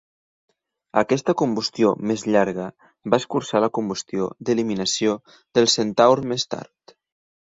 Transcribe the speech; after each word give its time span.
Aquesta 1.01 1.35
combustió 1.41 1.91
més 2.11 2.23
llarga 2.35 2.65
va 3.13 3.19
escurçar 3.23 3.61
la 3.65 3.69
combustió 3.79 4.29
d'eliminació 4.49 5.15
del 5.59 5.69
Centaur 5.77 6.19
més 6.33 6.47
tard. 6.55 6.97